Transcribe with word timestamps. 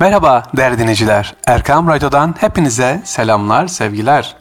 Merhaba 0.00 0.42
değerli 0.56 0.78
dinleyiciler. 0.78 1.34
Erkam 1.46 1.88
Radyo'dan 1.88 2.34
hepinize 2.38 3.02
selamlar, 3.04 3.66
sevgiler. 3.66 4.36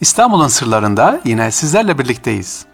İstanbul'un 0.00 0.48
sırlarında 0.48 1.20
yine 1.24 1.50
sizlerle 1.50 1.98
birlikteyiz. 1.98 2.66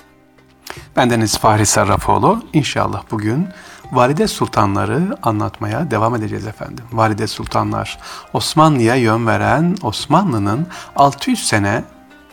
Bendeniz 0.97 1.39
Fahri 1.39 1.67
Sarrafoğlu. 1.67 2.43
İnşallah 2.53 3.03
bugün 3.11 3.49
Valide 3.93 4.29
Sultanları 4.29 5.17
anlatmaya 5.23 5.91
devam 5.91 6.15
edeceğiz 6.15 6.47
efendim. 6.47 6.85
Valide 6.93 7.27
Sultanlar 7.27 7.99
Osmanlı'ya 8.33 8.95
yön 8.95 9.27
veren 9.27 9.77
Osmanlı'nın 9.83 10.67
600 10.97 11.49
sene, 11.49 11.85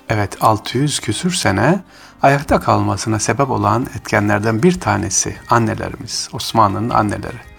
evet 0.09 0.37
600 0.41 0.99
küsür 0.99 1.31
sene 1.31 1.79
ayakta 2.21 2.59
kalmasına 2.59 3.19
sebep 3.19 3.49
olan 3.49 3.87
etkenlerden 3.97 4.63
bir 4.63 4.79
tanesi 4.79 5.37
annelerimiz, 5.49 6.29
Osmanlı'nın 6.33 6.89
anneleri. 6.89 7.52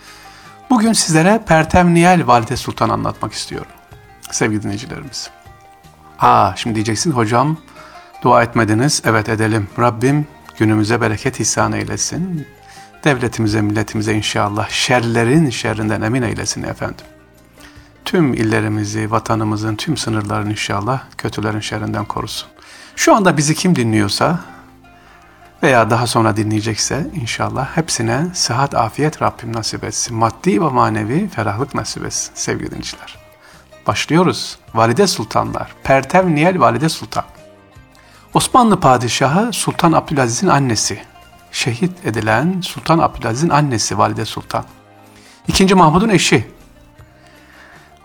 Bugün 0.70 0.92
sizlere 0.92 1.40
Pertemniyel 1.46 2.26
Valide 2.26 2.56
Sultan 2.56 2.88
anlatmak 2.88 3.32
istiyorum. 3.32 3.70
Sevgili 4.30 4.62
dinleyicilerimiz. 4.62 5.30
Aa 6.18 6.52
şimdi 6.56 6.74
diyeceksin 6.74 7.10
hocam 7.10 7.56
dua 8.22 8.42
etmediniz. 8.42 9.02
Evet 9.04 9.28
edelim. 9.28 9.68
Rabbim 9.78 10.26
günümüze 10.58 11.00
bereket 11.00 11.40
ihsan 11.40 11.72
eylesin. 11.72 12.46
Devletimize, 13.04 13.62
milletimize 13.62 14.14
inşallah 14.14 14.68
şerlerin 14.68 15.50
şerrinden 15.50 16.02
emin 16.02 16.22
eylesin 16.22 16.62
efendim. 16.62 17.06
Tüm 18.04 18.34
illerimizi, 18.34 19.10
vatanımızın 19.10 19.76
tüm 19.76 19.96
sınırlarını 19.96 20.50
inşallah 20.50 21.02
kötülerin 21.18 21.60
şerrinden 21.60 22.04
korusun. 22.04 22.48
Şu 22.96 23.14
anda 23.14 23.36
bizi 23.36 23.54
kim 23.54 23.76
dinliyorsa 23.76 24.40
veya 25.62 25.90
daha 25.90 26.06
sonra 26.06 26.36
dinleyecekse 26.36 27.06
inşallah 27.14 27.76
hepsine 27.76 28.26
sıhhat, 28.34 28.74
afiyet 28.74 29.22
Rabbim 29.22 29.52
nasip 29.52 29.84
etsin. 29.84 30.16
Maddi 30.44 30.60
ve 30.60 30.68
manevi 30.68 31.28
ferahlık 31.28 31.74
nasip 31.74 32.04
etsin 32.04 32.32
sevgili 32.34 32.70
dinleyiciler. 32.70 33.18
Başlıyoruz. 33.86 34.58
Valide 34.74 35.06
Sultanlar. 35.06 35.74
Pertev 35.82 36.34
Niyel 36.34 36.60
Valide 36.60 36.88
Sultan. 36.88 37.24
Osmanlı 38.34 38.80
Padişahı 38.80 39.52
Sultan 39.52 39.92
Abdülaziz'in 39.92 40.48
annesi. 40.48 40.98
Şehit 41.52 42.06
edilen 42.06 42.60
Sultan 42.60 42.98
Abdülaziz'in 42.98 43.48
annesi 43.48 43.98
Valide 43.98 44.24
Sultan. 44.24 44.64
İkinci 45.48 45.74
Mahmud'un 45.74 46.08
eşi. 46.08 46.46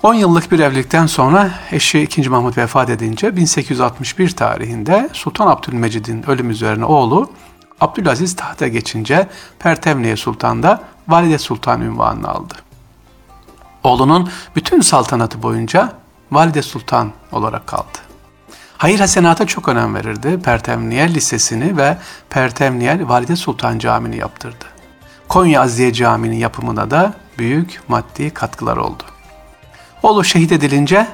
10 0.04 0.14
yıllık 0.14 0.52
bir 0.52 0.60
evlilikten 0.60 1.06
sonra 1.06 1.52
eşi 1.72 2.02
2. 2.02 2.30
Mahmud 2.30 2.58
vefat 2.58 2.90
edince 2.90 3.36
1861 3.36 4.30
tarihinde 4.30 5.10
Sultan 5.14 5.48
Abdülmecid'in 5.48 6.30
ölüm 6.30 6.50
üzerine 6.50 6.86
oğlu 6.86 7.32
Abdülaziz 7.82 8.36
tahta 8.36 8.68
geçince 8.68 9.28
Pertevniye 9.60 10.16
Sultan 10.16 10.64
da 10.64 10.84
Valide 11.10 11.38
Sultan 11.38 11.82
ünvanını 11.82 12.30
aldı. 12.30 12.54
Oğlunun 13.84 14.30
bütün 14.56 14.82
saltanatı 14.82 15.44
boyunca 15.44 15.94
Valide 16.32 16.62
Sultan 16.62 17.12
olarak 17.32 17.68
kaldı. 17.68 17.98
Hayır 18.78 19.00
hasenata 19.00 19.48
çok 19.48 19.70
önem 19.70 19.96
verirdi. 19.96 20.40
Pertemniyel 20.42 21.14
Lisesi'ni 21.14 21.78
ve 21.78 21.98
Pertemniyel 22.30 23.08
Valide 23.08 23.36
Sultan 23.36 23.80
Camii'ni 23.80 24.18
yaptırdı. 24.18 24.66
Konya 25.28 25.62
Aziye 25.62 25.94
Camii'nin 25.94 26.36
yapımına 26.36 26.92
da 26.92 27.14
büyük 27.38 27.82
maddi 27.88 28.30
katkılar 28.30 28.78
oldu. 28.78 29.04
Oğlu 30.04 30.24
şehit 30.24 30.52
edilince 30.52 31.08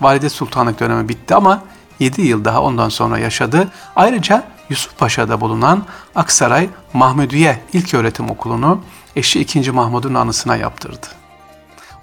Valide 0.00 0.28
Sultanlık 0.28 0.80
dönemi 0.80 1.08
bitti 1.08 1.34
ama 1.34 1.62
7 1.98 2.22
yıl 2.22 2.44
daha 2.44 2.62
ondan 2.62 2.88
sonra 2.88 3.18
yaşadı. 3.18 3.68
Ayrıca 3.96 4.44
Yusuf 4.72 4.98
Paşa'da 4.98 5.40
bulunan 5.40 5.84
Aksaray 6.14 6.68
Mahmudiye 6.92 7.62
İlköğretim 7.72 8.30
Okulu'nu 8.30 8.80
eşi 9.16 9.40
2. 9.40 9.70
Mahmud'un 9.70 10.14
anısına 10.14 10.56
yaptırdı. 10.56 11.06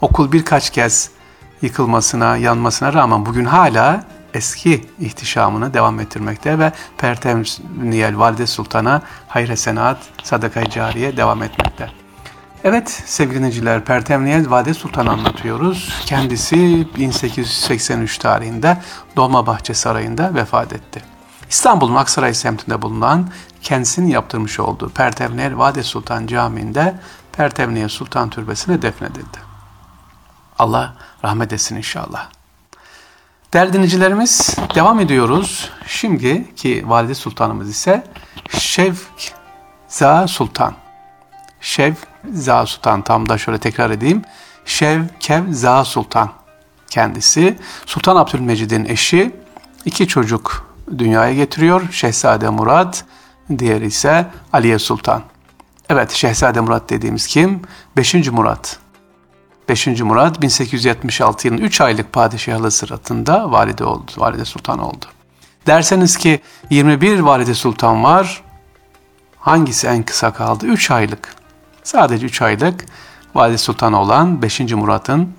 Okul 0.01 0.31
birkaç 0.31 0.69
kez 0.69 1.09
yıkılmasına, 1.61 2.37
yanmasına 2.37 2.93
rağmen 2.93 3.25
bugün 3.25 3.45
hala 3.45 4.03
eski 4.33 4.85
ihtişamını 4.99 5.73
devam 5.73 5.99
ettirmekte 5.99 6.59
ve 6.59 6.71
Pertemniyel 6.97 8.17
Valide 8.17 8.47
Sultan'a 8.47 9.01
hayır 9.27 9.55
senat, 9.55 9.97
sadaka 10.23 10.69
cariye 10.69 11.17
devam 11.17 11.43
etmekte. 11.43 11.91
Evet 12.63 12.89
sevgili 13.05 13.37
dinleyiciler 13.37 13.85
Pertemniyel 13.85 14.49
Valide 14.49 14.73
Sultan 14.73 15.05
anlatıyoruz. 15.07 16.03
Kendisi 16.05 16.87
1883 16.97 18.17
tarihinde 18.17 18.77
Dolmabahçe 19.15 19.73
Sarayı'nda 19.73 20.35
vefat 20.35 20.73
etti. 20.73 21.18
İstanbul'un 21.49 21.95
Aksaray 21.95 22.33
semtinde 22.33 22.81
bulunan 22.81 23.29
kendisinin 23.61 24.07
yaptırmış 24.07 24.59
olduğu 24.59 24.89
Pertemniyel 24.89 25.57
Valide 25.57 25.83
Sultan 25.83 26.27
Camii'nde 26.27 26.99
Pertemniyel 27.31 27.89
Sultan 27.89 28.29
Türbesi'ne 28.29 28.81
defnedildi. 28.81 29.37
Allah 30.59 30.93
rahmet 31.23 31.53
etsin 31.53 31.75
inşallah. 31.75 32.29
Değerli 33.53 33.73
dinleyicilerimiz 33.73 34.55
devam 34.75 34.99
ediyoruz. 34.99 35.71
Şimdiki 35.87 36.89
Valide 36.89 37.15
Sultanımız 37.15 37.69
ise 37.69 38.03
Şevk 38.49 39.33
Za 39.87 40.27
Sultan. 40.27 40.73
Şev 41.61 41.93
Za 42.33 42.65
Sultan 42.65 43.01
tam 43.01 43.29
da 43.29 43.37
şöyle 43.37 43.57
tekrar 43.57 43.89
edeyim. 43.89 44.21
Şevkev 44.65 45.53
Za 45.53 45.85
Sultan 45.85 46.31
kendisi. 46.89 47.59
Sultan 47.85 48.15
Abdülmecid'in 48.15 48.85
eşi. 48.85 49.35
iki 49.85 50.07
çocuk 50.07 50.68
dünyaya 50.97 51.33
getiriyor. 51.33 51.91
Şehzade 51.91 52.49
Murat, 52.49 53.05
diğeri 53.57 53.85
ise 53.85 54.27
Aliye 54.53 54.79
Sultan. 54.79 55.21
Evet 55.89 56.11
Şehzade 56.11 56.59
Murat 56.59 56.89
dediğimiz 56.89 57.27
kim? 57.27 57.61
Beşinci 57.97 58.31
Murat. 58.31 58.79
5. 59.69 59.87
Murat 59.87 60.41
1876 60.41 61.47
yılının 61.47 61.61
3 61.61 61.81
aylık 61.81 62.13
padişahlığı 62.13 62.71
sırasında 62.71 63.51
valide 63.51 63.83
oldu, 63.83 64.11
valide 64.17 64.45
sultan 64.45 64.79
oldu. 64.79 65.05
Derseniz 65.67 66.17
ki 66.17 66.39
21 66.69 67.19
valide 67.19 67.53
sultan 67.53 68.03
var. 68.03 68.43
Hangisi 69.39 69.87
en 69.87 70.03
kısa 70.03 70.33
kaldı? 70.33 70.65
3 70.65 70.91
aylık. 70.91 71.35
Sadece 71.83 72.25
3 72.25 72.41
aylık 72.41 72.85
valide 73.35 73.57
sultan 73.57 73.93
olan 73.93 74.41
5. 74.41 74.59
Murat'ın 74.59 75.33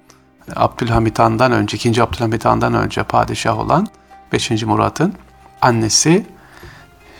Abdülhamit 0.56 1.18
Han'dan 1.18 1.52
önce, 1.52 1.76
2. 1.76 2.02
Abdülhamit 2.02 2.44
Han'dan 2.44 2.74
önce 2.74 3.02
padişah 3.02 3.58
olan 3.58 3.86
5. 4.32 4.50
Murat'ın 4.50 5.14
annesi 5.62 6.26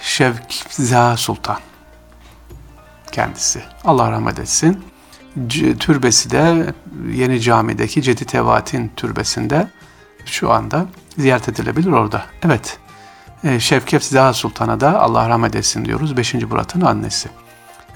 Şevkza 0.03 1.17
Sultan 1.17 1.59
kendisi. 3.13 3.63
Allah 3.85 4.11
rahmet 4.11 4.39
etsin 4.39 4.85
türbesi 5.79 6.31
de 6.31 6.75
Yeni 7.13 7.41
Cami'deki 7.41 8.03
Cedi 8.03 8.25
Tevat'in 8.25 8.93
türbesinde 8.97 9.69
şu 10.25 10.53
anda 10.53 10.87
ziyaret 11.19 11.49
edilebilir 11.49 11.93
orada. 11.93 12.25
Evet, 12.43 12.79
e, 13.45 13.61
Şevket 13.61 14.05
Ziya 14.05 14.33
Sultan'a 14.33 14.81
da 14.81 15.01
Allah 15.01 15.29
rahmet 15.29 15.57
etsin 15.57 15.85
diyoruz. 15.85 16.17
5. 16.17 16.35
Murat'ın 16.35 16.81
annesi. 16.81 17.29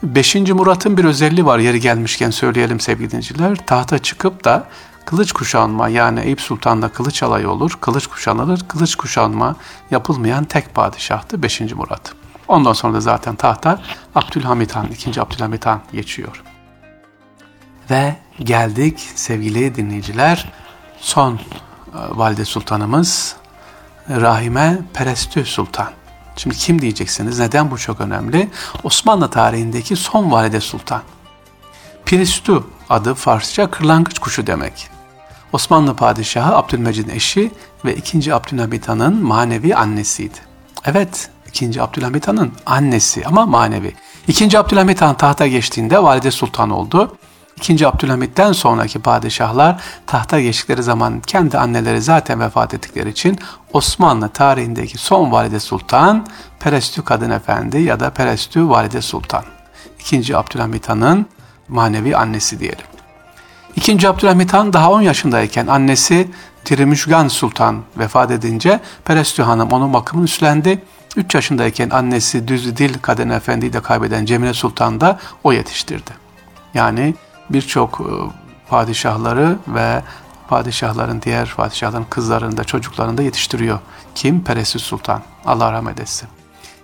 5. 0.03 0.35
Murat'ın 0.35 0.97
bir 0.97 1.05
özelliği 1.05 1.47
var 1.47 1.59
yeri 1.59 1.81
gelmişken 1.81 2.31
söyleyelim 2.31 2.81
sevgili 2.81 3.11
dinleyiciler. 3.11 3.57
Tahta 3.67 3.99
çıkıp 3.99 4.45
da 4.45 4.69
kılıç 5.05 5.33
kuşanma 5.33 5.89
yani 5.89 6.21
Eyüp 6.21 6.41
Sultan'da 6.41 6.89
kılıç 6.89 7.23
alayı 7.23 7.51
olur, 7.51 7.79
kılıç 7.81 8.07
kuşanılır. 8.07 8.61
Kılıç 8.69 8.95
kuşanma 8.95 9.57
yapılmayan 9.91 10.45
tek 10.45 10.75
padişahtı 10.75 11.43
5. 11.43 11.61
Murat. 11.61 12.15
Ondan 12.49 12.73
sonra 12.73 12.95
da 12.95 13.01
zaten 13.01 13.37
tahta 13.37 13.81
Abdülhamit 14.15 14.77
Han, 14.77 14.87
2. 14.87 15.21
Abdülhamit 15.21 15.67
Han 15.67 15.81
geçiyor. 15.93 16.43
Ve 17.91 18.17
geldik 18.39 19.11
sevgili 19.15 19.75
dinleyiciler 19.75 20.53
son 21.01 21.35
e, 21.35 21.39
valide 21.93 22.45
sultanımız 22.45 23.37
Rahime 24.09 24.79
Perestü 24.95 25.45
Sultan. 25.45 25.91
Şimdi 26.37 26.57
kim 26.57 26.83
diyeceksiniz? 26.83 27.39
Neden 27.39 27.71
bu 27.71 27.79
çok 27.79 28.01
önemli? 28.01 28.51
Osmanlı 28.85 29.31
tarihindeki 29.31 29.97
son 29.97 30.31
valide 30.31 30.61
sultan. 30.61 31.03
Piristü 32.07 32.63
adı 32.91 33.15
Farsça 33.15 33.71
kırlangıç 33.71 34.19
kuşu 34.19 34.47
demek. 34.47 34.94
Osmanlı 35.55 35.97
padişahı 35.97 36.57
Abdülmecid'in 36.57 37.15
eşi 37.15 37.51
ve 37.85 37.97
2. 37.97 38.35
Abdülhamit 38.35 38.89
Han'ın 38.89 39.23
manevi 39.25 39.77
annesiydi. 39.77 40.39
Evet, 40.85 41.31
2. 41.49 41.83
Abdülhamit 41.83 42.29
Han'ın 42.29 42.53
annesi 42.67 43.27
ama 43.27 43.47
manevi. 43.47 43.95
2. 44.29 44.59
Abdülhamit 44.59 45.03
Han 45.03 45.17
tahta 45.17 45.47
geçtiğinde 45.47 46.03
valide 46.03 46.31
sultan 46.31 46.71
oldu. 46.71 47.17
İkinci 47.57 47.89
Abdülhamit'ten 47.89 48.53
sonraki 48.53 48.99
padişahlar 48.99 49.83
tahta 50.07 50.41
geçtikleri 50.41 50.83
zaman 50.83 51.21
kendi 51.21 51.59
anneleri 51.59 52.03
zaten 52.03 52.41
vefat 52.41 52.75
ettikleri 52.75 53.09
için 53.09 53.39
Osmanlı 53.73 54.29
tarihindeki 54.29 54.99
son 54.99 55.33
valide 55.33 55.61
sultan 55.61 56.27
Perestü 56.61 57.05
Kadın 57.05 57.31
Efendi 57.31 57.79
ya 57.79 58.01
da 58.01 58.11
Perestü 58.11 58.69
Valide 58.69 59.03
Sultan. 59.03 59.45
İkinci 60.01 60.37
Abdülhamit 60.37 60.89
Han'ın 60.89 61.27
manevi 61.69 62.17
annesi 62.17 62.61
diyelim. 62.61 62.94
İkinci 63.77 64.09
Abdülhamit 64.09 64.53
Han 64.53 64.73
daha 64.73 64.91
10 64.91 65.01
yaşındayken 65.01 65.67
annesi 65.67 66.29
Tirimüşgan 66.65 67.29
Sultan 67.29 67.83
vefat 67.99 68.31
edince 68.31 68.81
Perestü 69.05 69.43
Hanım 69.43 69.73
onun 69.73 69.93
bakımını 69.93 70.25
üstlendi. 70.25 70.83
3 71.17 71.35
yaşındayken 71.35 71.91
annesi 71.91 72.49
Düzdil 72.49 72.95
Kadın 73.03 73.31
Efendi'yi 73.31 73.73
de 73.73 73.81
kaybeden 73.81 74.25
Cemile 74.25 74.55
Sultan 74.55 75.01
da 75.01 75.19
o 75.45 75.53
yetiştirdi. 75.53 76.11
Yani 76.75 77.15
birçok 77.51 78.01
e, 78.01 78.11
padişahları 78.69 79.59
ve 79.69 80.03
padişahların 80.49 81.23
diğer 81.23 81.55
padişahların 81.57 82.07
kızlarını 82.11 82.57
da 82.57 82.65
çocuklarını 82.65 83.19
da 83.19 83.23
yetiştiriyor. 83.23 83.79
Kim? 84.15 84.45
Peresi 84.45 84.79
Sultan. 84.79 85.23
Allah 85.47 85.73
rahmet 85.73 86.01
etsin. 86.01 86.29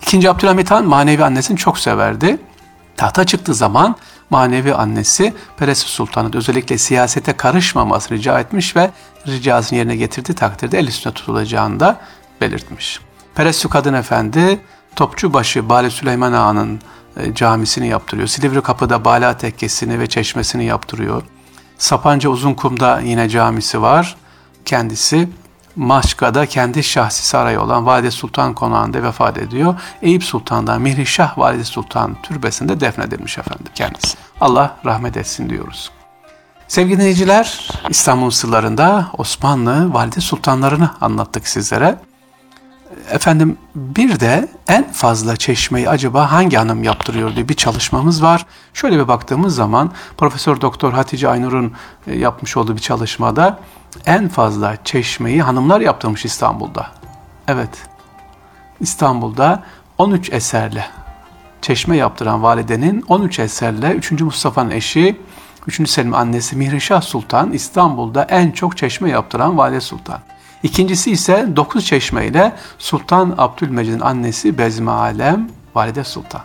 İkinci 0.02 0.30
Abdülhamit 0.30 0.70
Han 0.70 0.86
manevi 0.86 1.24
annesini 1.24 1.56
çok 1.56 1.78
severdi. 1.78 2.38
Tahta 2.96 3.24
çıktığı 3.26 3.54
zaman 3.54 3.96
manevi 4.30 4.74
annesi 4.74 5.34
Peresi 5.56 5.88
Sultan'ın 5.88 6.32
özellikle 6.32 6.78
siyasete 6.78 7.32
karışmaması 7.32 8.14
rica 8.14 8.40
etmiş 8.40 8.76
ve 8.76 8.90
ricasını 9.26 9.78
yerine 9.78 9.96
getirdiği 9.96 10.34
takdirde 10.34 10.78
el 10.78 10.86
üstüne 10.86 11.12
tutulacağını 11.12 11.80
da 11.80 12.00
belirtmiş. 12.40 13.00
Peresu 13.34 13.68
Kadın 13.68 13.94
Efendi 13.94 14.60
Topçubaşı 14.96 15.68
Bali 15.68 15.90
Süleyman 15.90 16.32
Ağa'nın 16.32 16.80
e, 17.16 17.34
camisini 17.34 17.88
yaptırıyor. 17.88 18.28
Silivri 18.28 18.62
Kapı'da 18.62 19.04
Bala 19.04 19.36
Tekkesi'ni 19.36 20.00
ve 20.00 20.06
çeşmesini 20.06 20.64
yaptırıyor. 20.64 21.22
Sapanca 21.78 22.30
Uzunkum'da 22.30 23.00
yine 23.00 23.28
camisi 23.28 23.82
var. 23.82 24.16
Kendisi 24.64 25.28
Maşka'da 25.76 26.46
kendi 26.46 26.82
şahsi 26.82 27.26
sarayı 27.26 27.60
olan 27.60 27.86
Valide 27.86 28.10
Sultan 28.10 28.54
konağında 28.54 29.02
vefat 29.02 29.38
ediyor. 29.38 29.74
Eyüp 30.02 30.24
Sultan'dan 30.24 30.82
Mihrişah 30.82 31.38
Valide 31.38 31.64
Sultan 31.64 32.16
türbesinde 32.22 32.80
defnedilmiş 32.80 33.38
efendim 33.38 33.66
kendisi. 33.74 34.18
Allah 34.40 34.76
rahmet 34.84 35.16
etsin 35.16 35.50
diyoruz. 35.50 35.90
Sevgili 36.68 36.98
dinleyiciler, 36.98 37.68
İstanbul 37.88 38.30
sırlarında 38.30 39.10
Osmanlı 39.18 39.94
valide 39.94 40.20
sultanlarını 40.20 40.90
anlattık 41.00 41.48
sizlere. 41.48 41.98
Efendim 43.10 43.58
bir 43.74 44.20
de 44.20 44.48
en 44.68 44.92
fazla 44.92 45.36
çeşmeyi 45.36 45.88
acaba 45.88 46.32
hangi 46.32 46.56
hanım 46.56 46.82
yaptırıyor 46.82 47.36
diye 47.36 47.48
bir 47.48 47.54
çalışmamız 47.54 48.22
var. 48.22 48.46
Şöyle 48.74 48.98
bir 48.98 49.08
baktığımız 49.08 49.54
zaman 49.54 49.92
Profesör 50.16 50.60
Doktor 50.60 50.92
Hatice 50.92 51.28
Aynur'un 51.28 51.72
e, 52.06 52.18
yapmış 52.18 52.56
olduğu 52.56 52.76
bir 52.76 52.80
çalışmada 52.80 53.60
en 54.06 54.28
fazla 54.28 54.76
çeşmeyi 54.84 55.42
hanımlar 55.42 55.80
yaptırmış 55.80 56.24
İstanbul'da. 56.24 56.86
Evet. 57.48 57.70
İstanbul'da 58.80 59.62
13 59.98 60.32
eserle 60.32 60.84
çeşme 61.62 61.96
yaptıran 61.96 62.42
validenin 62.42 63.04
13 63.08 63.38
eserle 63.38 63.92
3. 63.92 64.10
Mustafa'nın 64.10 64.70
eşi 64.70 65.20
3. 65.66 65.90
Selim 65.90 66.14
annesi 66.14 66.56
Mihrişah 66.56 67.02
Sultan 67.02 67.52
İstanbul'da 67.52 68.22
en 68.22 68.50
çok 68.50 68.76
çeşme 68.76 69.10
yaptıran 69.10 69.58
valide 69.58 69.80
sultan. 69.80 70.20
İkincisi 70.62 71.10
ise 71.10 71.48
9 71.56 71.84
çeşme 71.84 72.26
ile 72.26 72.56
Sultan 72.78 73.34
Abdülmecid'in 73.38 74.00
annesi 74.00 74.58
Bezmi 74.58 74.90
Alem 74.90 75.48
Valide 75.74 76.04
Sultan. 76.04 76.40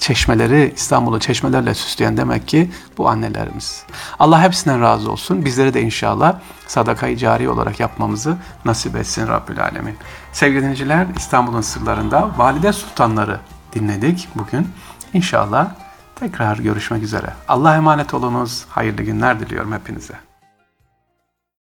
Çeşmeleri 0.00 0.72
İstanbul'u 0.76 1.20
çeşmelerle 1.20 1.74
süsleyen 1.74 2.16
demek 2.16 2.48
ki 2.48 2.70
bu 2.98 3.08
annelerimiz. 3.08 3.84
Allah 4.18 4.42
hepsinden 4.42 4.80
razı 4.80 5.10
olsun. 5.12 5.44
Bizlere 5.44 5.74
de 5.74 5.82
inşallah 5.82 6.38
sadaka-i 6.66 7.18
cari 7.18 7.48
olarak 7.48 7.80
yapmamızı 7.80 8.36
nasip 8.64 8.96
etsin 8.96 9.28
Rabbül 9.28 9.62
Alemin. 9.62 9.96
Sevgili 10.32 10.60
dinleyiciler 10.60 11.06
İstanbul'un 11.16 11.60
sırlarında 11.60 12.30
Valide 12.36 12.72
Sultanları 12.72 13.40
dinledik 13.72 14.28
bugün. 14.34 14.68
İnşallah 15.12 15.68
tekrar 16.14 16.56
görüşmek 16.58 17.02
üzere. 17.02 17.32
Allah 17.48 17.76
emanet 17.76 18.14
olunuz. 18.14 18.64
Hayırlı 18.68 19.02
günler 19.02 19.40
diliyorum 19.40 19.72
hepinize. 19.72 20.14